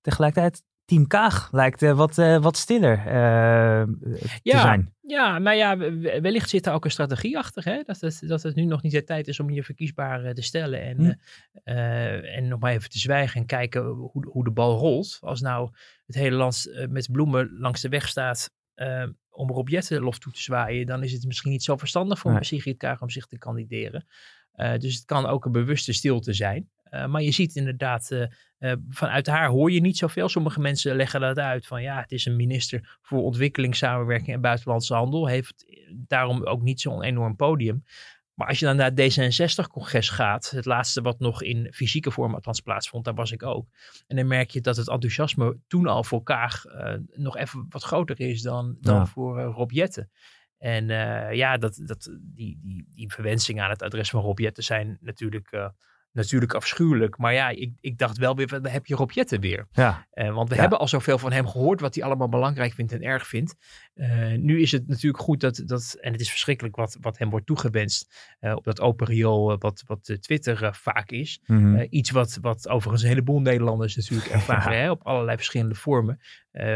[0.00, 4.94] Tegelijkertijd Team Kaag lijkt wat, wat stiller te ja, zijn.
[5.00, 5.76] Ja, maar ja,
[6.20, 7.64] wellicht zit er ook een strategie achter.
[7.64, 7.82] Hè?
[7.82, 10.82] Dat, het, dat het nu nog niet de tijd is om je verkiesbaar te stellen.
[10.82, 11.72] En, hm.
[12.24, 15.18] en nog maar even te zwijgen en kijken hoe, hoe de bal rolt.
[15.20, 15.70] Als nou
[16.06, 18.50] het hele land met bloemen langs de weg staat
[19.38, 20.86] om Rob lof toe te zwaaien.
[20.86, 22.44] Dan is het misschien niet zo verstandig voor nee.
[22.44, 24.06] Sigrid Kaag om zich te kandideren.
[24.78, 26.68] dus het kan ook een bewuste stilte zijn.
[26.90, 28.10] Uh, maar je ziet inderdaad,
[28.58, 30.28] uh, vanuit haar hoor je niet zoveel.
[30.28, 34.94] Sommige mensen leggen dat uit van ja, het is een minister voor ontwikkelingssamenwerking en buitenlandse
[34.94, 35.26] handel.
[35.26, 37.84] Heeft daarom ook niet zo'n enorm podium.
[38.38, 42.34] Maar als je dan naar het D66-congres gaat, het laatste wat nog in fysieke vorm
[42.34, 43.66] althans plaatsvond, daar was ik ook.
[44.06, 46.64] En dan merk je dat het enthousiasme toen al voor Kaag
[47.12, 49.06] nog even wat groter is dan, dan ja.
[49.06, 50.10] voor Rob Jetten.
[50.58, 50.86] En
[51.36, 55.72] ja, dat, dat, die, die, die verwensingen aan het adres van Rob Jetten zijn natuurlijk
[56.18, 57.18] natuurlijk afschuwelijk.
[57.18, 59.68] Maar ja, ik, ik dacht wel weer, dan heb je Rob Jetten weer.
[59.72, 60.06] Ja.
[60.12, 63.02] Uh, want we hebben al zoveel van hem gehoord, wat hij allemaal belangrijk vindt en
[63.02, 63.54] erg vindt.
[64.00, 67.30] Uh, nu is het natuurlijk goed dat, dat en het is verschrikkelijk wat, wat hem
[67.30, 71.40] wordt toegewenst uh, op dat open riool, wat, wat Twitter vaak is.
[71.46, 71.86] Mm -hmm.
[71.90, 74.82] iets wat, wat overigens een heleboel Nederlanders natuurlijk ervaren, ja.
[74.82, 76.20] hè, op allerlei verschillende vormen.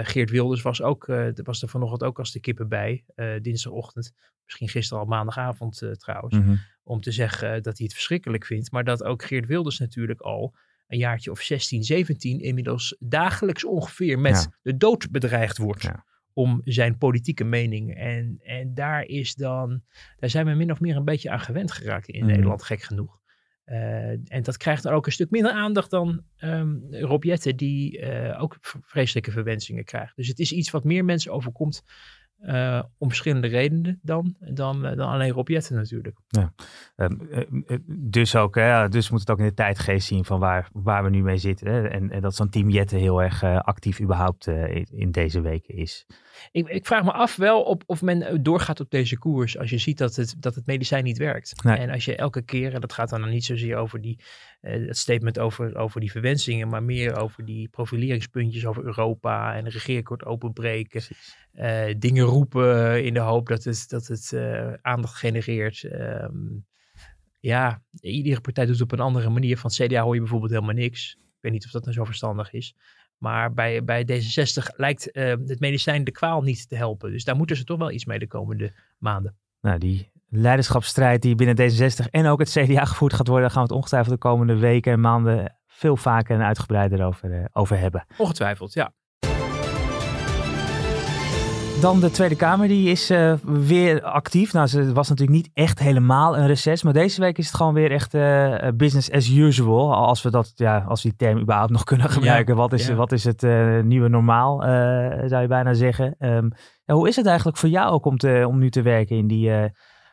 [0.02, 3.04] Geert Wilders was, ook, was er vanochtend ook als de kippen bij,
[3.40, 4.12] dinsdagochtend.
[4.44, 6.34] Misschien gisteren al maandagavond trouwens.
[6.34, 8.70] Mm -hmm om te zeggen dat hij het verschrikkelijk vindt.
[8.70, 10.54] Maar dat ook Geert Wilders natuurlijk al
[10.86, 14.56] een jaartje of 16, 17 inmiddels dagelijks ongeveer met Ja.
[14.62, 15.82] de dood bedreigd wordt.
[15.82, 16.04] Ja.
[16.34, 17.94] Om zijn politieke mening.
[17.96, 19.82] En, en daar is dan,
[20.18, 22.28] daar zijn we min of meer een beetje aan gewend geraakt in Mhm.
[22.30, 23.20] Nederland, gek genoeg.
[23.64, 26.22] Eh, en dat krijgt dan ook een stuk minder aandacht dan
[26.90, 30.16] Rob Jetten, die eh, ook vreselijke verwensingen krijgt.
[30.16, 31.82] Dus het is iets wat meer mensen overkomt
[32.42, 36.16] eh, om verschillende redenen dan, dan, eh, dan alleen Rob Jetten natuurlijk.
[36.96, 37.12] Ehm,
[37.66, 41.04] eh, dus ook, ja, dus moet het ook in de tijdgeest zien van waar, waar
[41.04, 41.66] we nu mee zitten.
[41.66, 41.88] Hè?
[41.88, 44.46] En, en dat zo'n team Jette heel erg actief überhaupt
[44.90, 46.06] in, deze weken is.
[46.52, 49.78] Ik, ik vraag me af wel op, of men doorgaat op deze koers als je
[49.78, 51.64] ziet dat het, dat het medicijn niet werkt.
[51.64, 51.76] Nee.
[51.76, 54.18] En als je elke keer, en dat gaat dan niet zozeer over die,
[54.62, 59.70] het statement over, over die verwensingen, maar meer over die profileringspuntjes over Europa en de
[59.70, 61.02] regeerakkoord openbreken.
[61.52, 65.84] eh, dingen roepen in de hoop dat het, dat het eh, aandacht genereert.
[65.84, 66.36] Ehm,
[67.40, 69.58] ja, iedere partij doet het op een andere manier.
[69.58, 71.16] Van het CDA hoor je bijvoorbeeld helemaal niks.
[71.18, 72.74] Ik weet niet of dat nou zo verstandig is.
[73.18, 77.10] Maar bij, bij D66 lijkt eh, het medicijn de kwaal niet te helpen.
[77.10, 79.36] Dus daar moeten ze toch wel iets mee de komende maanden.
[79.60, 83.62] Nou, die leiderschapsstrijd die binnen D66 en ook het CDA gevoerd gaat worden, daar gaan
[83.62, 87.78] we het ongetwijfeld de komende weken en maanden veel vaker en uitgebreider over, eh, over
[87.78, 88.06] hebben.
[88.16, 88.92] Ongetwijfeld, ja.
[91.80, 94.52] Dan de Tweede Kamer, die is eh, weer actief.
[94.52, 97.74] Nou, ze was natuurlijk niet echt helemaal een reces, maar deze week is het gewoon
[97.74, 99.94] weer echt eh, business as usual.
[99.94, 102.56] Als we, dat, ja, als we die term überhaupt nog kunnen gebruiken.
[102.56, 102.94] wat, is, ja.
[102.94, 103.42] wat is het
[103.84, 104.60] nieuwe normaal,
[105.28, 106.14] zou je bijna zeggen.
[106.18, 106.48] Ehm,
[106.84, 109.26] ja, hoe is het eigenlijk voor jou ook om, te, om nu te werken in
[109.26, 109.50] die,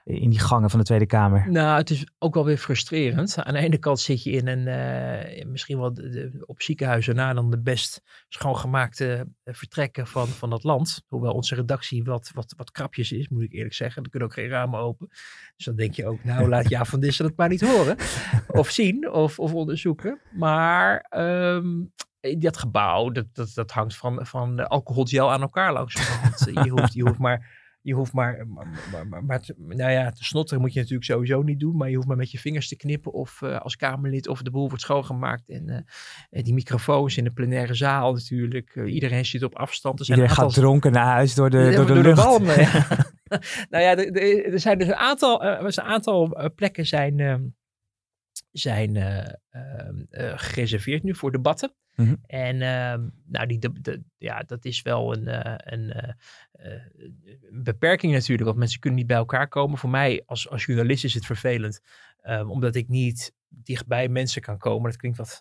[0.09, 1.51] in die gangen van de Tweede Kamer?
[1.51, 3.37] Nou, het is ook wel weer frustrerend.
[3.37, 7.15] Aan de ene kant zit je in een, eh, misschien wel de, de- op ziekenhuizen
[7.15, 11.03] na dan de best schoongemaakte eh, vertrekken van, van het land.
[11.07, 14.03] Hoewel onze redactie wat, wat, wat krapjes is, moet ik eerlijk zeggen.
[14.03, 15.07] Er kunnen ook geen ramen open.
[15.55, 17.97] Dus dan denk je ook, nou laat Ja van Dissen het maar niet horen.
[18.47, 20.19] Of zien, of, of onderzoeken.
[20.31, 21.67] Maar ehm,
[22.37, 25.93] dat gebouw, dat, dat, dat hangt van, van alcoholgel aan elkaar langs.
[26.63, 30.11] Je hoeft, je hoeft maar je hoeft maar, maar, maar, maar, maar te- nou ja,
[30.11, 31.77] te snotteren moet je natuurlijk sowieso niet doen.
[31.77, 34.51] Maar je hoeft maar met je vingers te knippen of eh, als Kamerlid of de
[34.51, 35.49] boel wordt schoongemaakt.
[35.49, 35.75] En eh,
[36.29, 38.75] en die microfoons in de plenaire zaal natuurlijk.
[38.75, 39.99] eh, iedereen zit op afstand.
[39.99, 42.23] Er zijn Iedereen een gaat dronken naar huis door de, door de door lucht.
[42.23, 42.85] walmen, ja.
[43.69, 46.45] nou ja, er- er er zijn dus een aantal, eh, er is een aantal eh,
[46.55, 47.41] plekken zijn, ehm,
[48.51, 51.73] zijn eh, ehm, eh, gereserveerd nu voor debatten.
[51.95, 52.15] Mhm.
[52.25, 55.27] En ehm, nou, die, de, de- ja, dat is wel een,
[55.73, 56.13] een, eh,
[57.51, 59.77] een beperking natuurlijk, want mensen kunnen niet bij elkaar komen.
[59.77, 61.81] Voor mij als, als journalist is het vervelend,
[62.21, 64.89] ehm, omdat ik niet dichtbij mensen kan komen.
[64.89, 65.39] Dat klinkt wat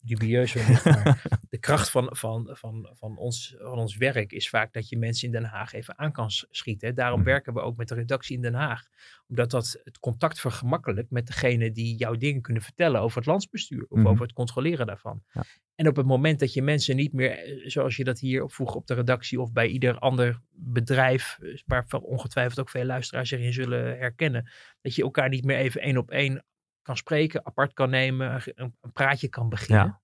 [0.00, 4.72] dubieus, wellicht, maar de kracht van, van, van, van, ons, van ons werk is vaak
[4.72, 6.94] dat je mensen in Den Haag even aan kan schieten.
[6.94, 7.28] Daarom Mhm.
[7.28, 8.82] werken we ook met de redactie in Den Haag.
[9.28, 13.86] Omdat dat het contact vergemakkelijkt met degene die jouw dingen kunnen vertellen over het landsbestuur
[13.88, 14.06] of Mhm.
[14.08, 15.22] over het controleren daarvan.
[15.32, 15.42] Ja.
[15.74, 18.74] En op het moment dat je mensen niet meer, eh, zoals je dat hier vroeg
[18.74, 23.40] op de redactie of bij ieder ander bedrijf, eh, waar ongetwijfeld ook veel luisteraars zich
[23.40, 26.44] in zullen herkennen, dat je elkaar niet meer even één op één
[26.82, 30.00] kan spreken, apart kan nemen, een, een praatje kan beginnen, Ja.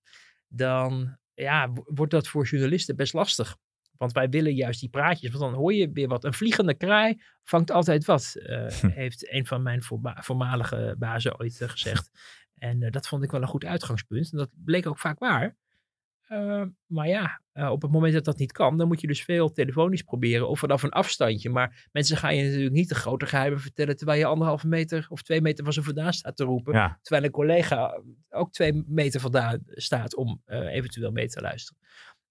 [0.48, 3.56] dan ja, wordt dat voor journalisten best lastig.
[3.96, 6.24] Want wij willen juist die praatjes, want dan hoor je weer wat.
[6.24, 8.88] Een vliegende kraai vangt altijd wat, eh, Hm.
[9.02, 9.82] heeft een van mijn
[10.20, 12.10] voormalige bazen ooit eh, gezegd.
[12.54, 14.32] En eh, dat vond ik wel een goed uitgangspunt.
[14.32, 15.56] En dat bleek ook vaak waar.
[16.28, 19.24] Uh, maar ja, uh, op het moment dat dat niet kan, dan moet je dus
[19.24, 21.50] veel telefonisch proberen of vanaf een afstandje.
[21.50, 25.22] Maar mensen gaan je natuurlijk niet de grote geheimen vertellen terwijl je anderhalve meter of
[25.22, 26.74] twee meter van ze vandaan staat te roepen.
[26.74, 26.98] Ja.
[27.02, 31.82] Terwijl een collega ook twee meter vandaan staat om uh, eventueel mee te luisteren.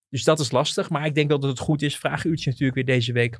[0.09, 1.97] Dus dat is lastig, maar ik denk wel dat het goed is.
[1.97, 3.39] Vraaguurtje natuurlijk weer deze week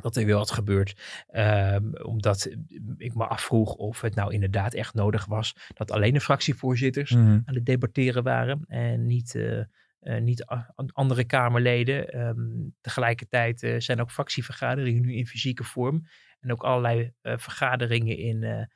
[0.00, 1.24] dat er weer wat gebeurt.
[1.30, 2.50] Um, omdat
[2.96, 7.38] ik me afvroeg of het nou inderdaad echt nodig was dat alleen de fractievoorzitters Mhm.
[7.44, 9.58] aan het debatteren waren en niet, uh,
[10.02, 10.44] uh, niet
[10.92, 12.20] andere Kamerleden.
[12.20, 16.06] Um, tegelijkertijd uh, zijn ook fractievergaderingen nu in fysieke vorm
[16.40, 18.68] en ook allerlei vergaderingen in.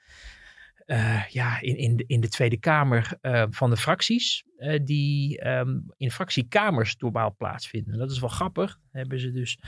[0.86, 5.48] Uh, ja, in, in, de, in de Tweede Kamer uh, van de fracties, uh, die
[5.48, 7.98] um, in fractiekamers normaal plaatsvinden.
[7.98, 8.78] Dat is wel grappig.
[8.90, 9.58] Hebben ze dus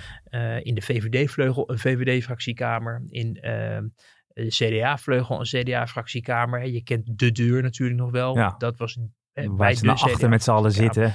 [0.62, 3.86] in de VVD-vleugel een VVD-fractiekamer, in ehm,
[4.28, 6.66] de CDA-vleugel een CDA-fractiekamer.
[6.66, 8.36] Je kent de deur natuurlijk nog wel.
[8.36, 8.54] Ja.
[8.58, 8.98] Dat was
[9.34, 11.14] Waar ze naar achter met z'n allen zitten.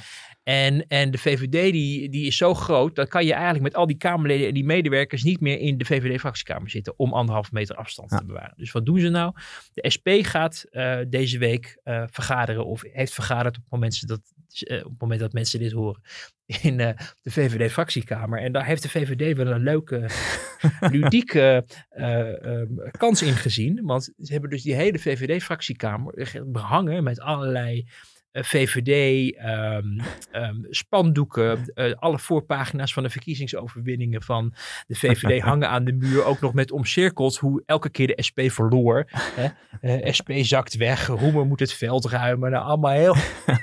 [0.49, 3.87] En, en de VVD die, die is zo groot, dat kan je eigenlijk met al
[3.87, 8.11] die Kamerleden en die medewerkers niet meer in de VVD-fractiekamer zitten om anderhalf meter afstand
[8.11, 8.17] Ja.
[8.17, 8.53] te bewaren.
[8.57, 9.33] Dus wat doen ze nou?
[9.73, 14.21] De SP gaat uh, deze week uh, vergaderen of heeft vergaderd op het moment dat,
[14.63, 16.01] uh, op het moment dat mensen dit horen
[16.61, 18.39] in de VVD-fractiekamer.
[18.41, 20.09] En daar heeft de VVD wel een leuke,
[20.91, 21.65] ludieke
[21.97, 23.81] um, kans in gezien.
[23.83, 27.87] Want ze hebben dus die hele VVD-fractiekamer behangen met allerlei
[28.31, 34.53] VVD, um, um, spandoeken, uh, alle voorpagina's van de verkiezingsoverwinningen van
[34.87, 36.23] de VVD hangen aan de muur.
[36.23, 39.05] Ook nog met omcirkeld hoe elke keer de SP verloor.
[39.11, 39.47] Hè?
[39.81, 42.51] Uh, SP zakt weg, Roemer moet het veld ruimen.
[42.51, 43.15] Nou, allemaal heel,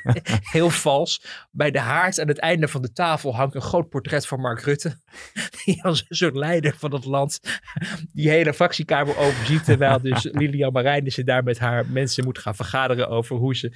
[0.56, 1.22] heel vals.
[1.50, 4.60] Bij de haard aan het einde van de tafel hangt een groot portret van Mark
[4.60, 4.98] Rutte.
[5.64, 7.40] Die als een soort leider van het land
[8.12, 9.64] die hele fractiekamer overziet.
[9.64, 13.72] Terwijl dus Lilian Marijnissen daar met haar mensen moet gaan vergaderen over hoe ze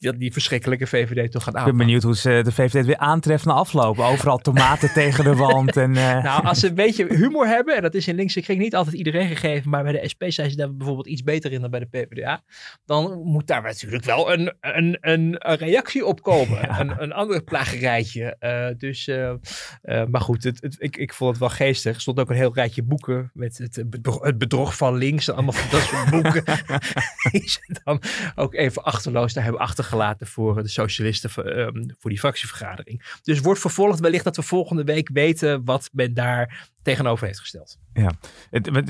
[0.00, 1.76] die, die verschrikkelijke VVD toch gaan Ik aanpakken.
[1.76, 3.98] ben benieuwd hoe ze de VVD weer aantreft na afloop.
[3.98, 5.76] Overal tomaten tegen de wand.
[5.76, 6.22] En, uh...
[6.22, 8.96] Nou, als ze een beetje humor hebben, en dat is in linkse kring niet altijd
[8.96, 11.80] iedereen gegeven, maar bij de SP zijn ze daar bijvoorbeeld iets beter in dan bij
[11.80, 12.42] de PvdA,
[12.84, 16.58] dan moet daar natuurlijk wel een, een, een, een reactie op komen.
[16.70, 16.80] Ja.
[16.80, 18.36] Een, een ander plagerijtje.
[18.40, 19.32] Uh, dus, uh,
[19.82, 21.94] maar goed, het, het, ik, ik vond het wel geestig.
[21.94, 23.84] Er stond ook een heel rijtje boeken met het,
[24.20, 26.44] het bedrog van links, en allemaal van dat soort boeken.
[27.32, 28.02] die ze dan
[28.34, 33.18] ook even achterloos daar hebben achtergelaten gelaten voor de socialisten um, voor die fractievergadering.
[33.22, 37.78] Dus wordt vervolgd wellicht dat we volgende week weten wat men daar tegenover heeft gesteld.
[37.92, 38.10] Ja,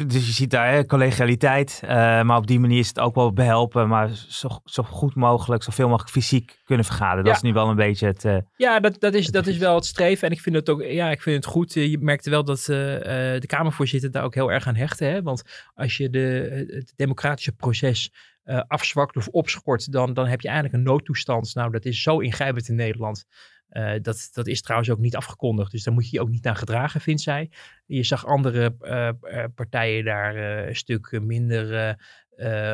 [0.06, 1.90] dus je ziet daar hè, collegialiteit, uh,
[2.22, 5.88] maar op die manier is het ook wel behelpen, maar zo, zo goed mogelijk, zoveel
[5.88, 7.24] mogelijk fysiek kunnen vergaderen.
[7.24, 7.38] Dat ja.
[7.38, 8.24] is nu wel een beetje het.
[8.24, 10.82] Uh, ja, dat, dat, is, dat is wel het streven en ik vind het ook,
[10.82, 11.72] ja, ik vind het goed.
[11.72, 15.22] Je merkte wel dat uh, de Kamervoorzitter daar ook heel erg aan hechten, hè?
[15.22, 15.42] want
[15.74, 18.12] als je de, het democratische proces
[18.44, 21.54] uh, afzwakt of opschort, dan, dan heb je eigenlijk een noodtoestand.
[21.54, 23.24] Nou, dat is zo ingrijpend in Nederland.
[23.70, 25.70] Uh, dat, dat is trouwens ook niet afgekondigd.
[25.70, 27.50] Dus daar moet je je ook niet naar gedragen, vindt zij.
[27.86, 31.96] Je zag andere uh, partijen daar een stuk minder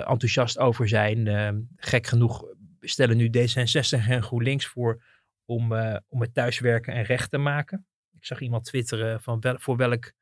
[0.07, 1.69] enthousiast over zijn.
[1.77, 2.45] gek genoeg
[2.81, 5.03] stellen nu D66 en GroenLinks voor
[5.45, 5.73] om,
[6.09, 7.87] om het thuiswerken en recht te maken.
[8.15, 10.13] Ik zag iemand twitteren van wel, voor, welk,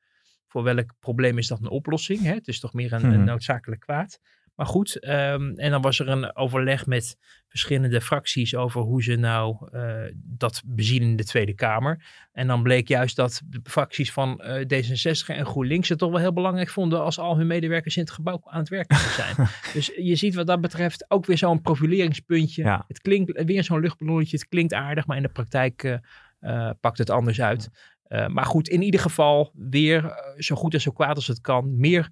[0.47, 2.21] voor welk probleem is dat een oplossing.
[2.21, 2.35] Hè?
[2.35, 3.13] Het is toch meer een, Hmm.
[3.13, 4.21] een noodzakelijk kwaad.
[4.55, 7.17] Maar goed, um, en dan was er een overleg met
[7.49, 12.05] verschillende fracties over hoe ze nou uh, dat bezien in de Tweede Kamer.
[12.33, 16.21] En dan bleek juist dat de fracties van uh, D66 en GroenLinks het toch wel
[16.21, 19.35] heel belangrijk vonden als al hun medewerkers in het gebouw aan het werk zijn.
[19.75, 22.63] dus je ziet wat dat betreft ook weer zo'n profileringspuntje.
[22.63, 22.85] Ja.
[22.89, 26.01] Het klinkt weer zo'n luchtballonnetje, het klinkt aardig, maar in de praktijk
[26.41, 27.71] uh, pakt het anders uit.
[28.09, 32.11] maar goed, in ieder geval weer zo goed en zo kwaad als het kan, meer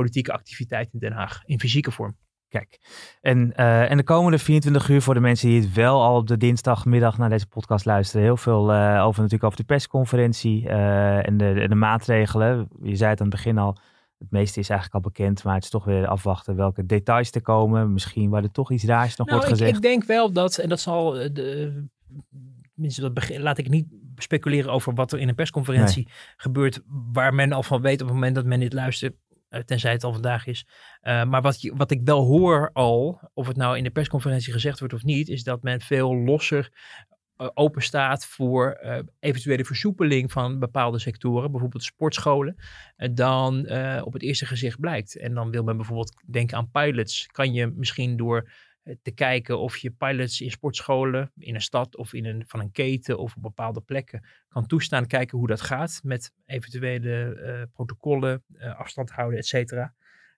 [0.00, 2.16] politieke activiteit in Den Haag in fysieke vorm.
[2.48, 2.78] Kijk,
[3.20, 6.26] en, uh, en de komende 24 uur voor de mensen die het wel al op
[6.26, 11.26] de dinsdagmiddag naar deze podcast luisteren, heel veel uh, over natuurlijk over de persconferentie uh,
[11.26, 12.68] en, de, en de maatregelen.
[12.82, 13.78] Je zei het aan het begin al,
[14.18, 17.42] het meeste is eigenlijk al bekend, maar het is toch weer afwachten welke details er
[17.42, 17.92] komen.
[17.92, 19.76] Misschien waar er toch iets raars nog nou, wordt ik, gezegd.
[19.76, 21.84] Ik denk wel dat, en dat zal de,
[22.74, 26.14] dat begin, laat ik niet speculeren over wat er in een persconferentie nee.
[26.36, 26.80] gebeurt,
[27.12, 29.14] waar men al van weet op het moment dat men dit luistert
[29.64, 30.66] tenzij het al vandaag is.
[31.02, 34.52] Uh, maar wat, je, wat ik wel hoor al, of het nou in de persconferentie
[34.52, 36.72] gezegd wordt of niet, is dat men veel losser
[37.38, 38.78] uh, open staat voor
[39.20, 42.56] eventuele versoepeling van bepaalde sectoren, bijvoorbeeld sportscholen,
[43.12, 43.70] dan
[44.02, 45.16] op het eerste gezicht blijkt.
[45.16, 47.26] En dan wil men bijvoorbeeld denken aan pilots.
[47.26, 48.50] Kan je misschien door
[49.02, 52.70] te kijken of je pilots in sportscholen, in een stad of in een, van een
[52.72, 55.06] keten of op bepaalde plekken kan toestaan.
[55.06, 59.94] Kijken hoe dat gaat met eventuele uh, protocollen, uh, afstand houden, et cetera.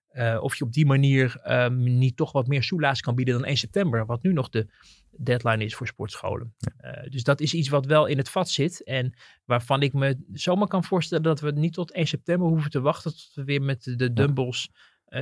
[0.09, 3.45] eh, of je op die manier ehm, niet toch wat meer soelaas kan bieden dan
[3.45, 4.67] 1 september, wat nu nog de
[5.11, 6.55] deadline is voor sportscholen.
[6.77, 9.13] Eh, dus dat is iets wat wel in het vat zit en
[9.45, 13.11] waarvan ik me zomaar kan voorstellen dat we niet tot 1 september hoeven te wachten
[13.11, 14.69] tot we weer met de dumbbells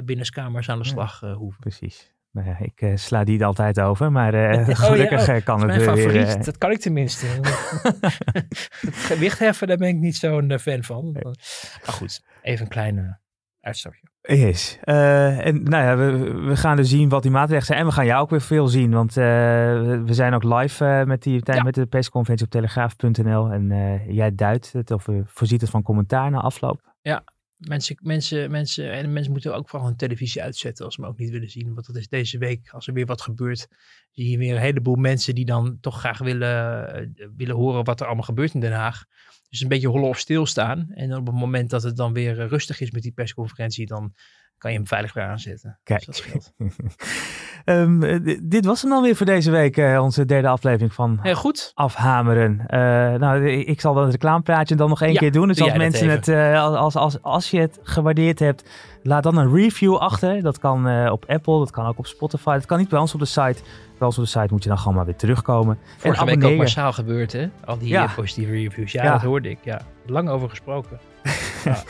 [0.03, 1.59] binnenskamers aan de slag hoeven.
[1.59, 2.15] Precies.
[2.37, 5.59] Nou ja, ik uh, sla die altijd over, maar uh, gelukkig oh ja, oh, kan
[5.59, 6.15] het mijn weer.
[6.15, 7.25] Uh, dat kan ik tenminste.
[8.85, 11.11] het gewicht heffen, daar ben ik niet zo'n fan van.
[11.11, 13.19] Maar goed, even een kleine
[13.61, 14.01] uitstapje.
[14.21, 14.79] Yes.
[14.81, 17.79] en nou ja, we, we gaan dus zien wat die maatregelen zijn.
[17.79, 21.23] En we gaan jou ook weer veel zien, want we, we zijn ook live met,
[21.23, 21.63] die, ja.
[21.63, 23.51] met de persconferentie op telegraaf.nl.
[23.51, 23.67] En
[24.07, 26.93] jij duidt het of voorziet het van commentaar na afloop.
[27.01, 27.23] Ja,
[27.57, 31.17] Mensen, mensen, mensen, en mensen moeten ook vooral hun televisie uitzetten als ze me ook
[31.17, 31.73] niet willen zien.
[31.73, 33.67] Want dat is deze week, als er weer wat gebeurt,
[34.11, 38.05] zie je weer een heleboel mensen die dan toch graag willen, willen horen wat er
[38.05, 39.05] allemaal gebeurt in Den Haag.
[39.49, 40.89] Dus een beetje hollen of stilstaan.
[40.89, 44.13] En op het moment dat het dan weer rustig is met die persconferentie, dan
[44.57, 45.79] kan je hem veilig weer aanzetten.
[45.83, 46.05] Kijk.
[46.05, 46.23] Dus
[47.65, 47.99] um,
[48.43, 51.71] dit was hem dan weer voor deze week, uh, onze derde aflevering van Heel goed.
[51.73, 52.51] Afhameren.
[52.69, 52.79] Uh,
[53.19, 55.47] nou, ik zal dat reclamepraatje dan nog één ja, keer doen.
[55.47, 58.69] Dus als mensen het, uh, als, als, als je het gewaardeerd hebt,
[59.03, 60.41] laat dan een review achter.
[60.41, 62.53] Dat kan op Apple, dat kan ook op Spotify.
[62.53, 63.61] Dat kan niet bij ons op de site.
[63.97, 65.79] Bij ons op de site moet je dan gewoon maar weer terugkomen.
[65.97, 67.49] Vorige week ook massaal gebeurd, hè?
[67.65, 68.11] Al die ja.
[68.15, 68.91] positieve reviews.
[68.91, 69.57] Ja, ja, dat hoorde ik.
[69.63, 70.99] Ja, lang over gesproken.
[71.63, 71.83] ja.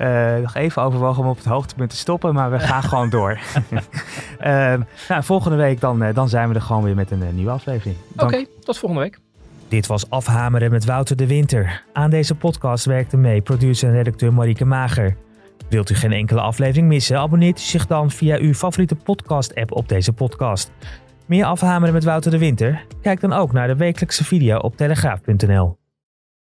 [0.00, 3.38] Uh, nog even overwogen om op het hoogtepunt te stoppen, maar we gaan gewoon door.
[3.70, 4.74] uh,
[5.08, 7.96] nou, volgende week dan, uh, dan zijn we er gewoon weer met een nieuwe aflevering.
[8.12, 9.18] Oké, okay, tot volgende week.
[9.68, 11.82] Dit was Afhameren met Wouter de Winter.
[11.92, 15.16] Aan deze podcast werkte mee producer en redacteur Marieke Mager.
[15.68, 17.18] Wilt u geen enkele aflevering missen?
[17.18, 20.70] Abonneert u zich dan via uw favoriete podcast-app op deze podcast.
[21.26, 22.84] Meer Afhameren met Wouter de Winter?
[23.02, 25.79] Kijk dan ook naar de wekelijkse video op telegraaf.nl.